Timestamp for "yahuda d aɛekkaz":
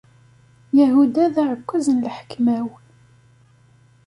0.77-1.85